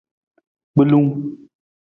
[0.73, 1.11] Gbelung.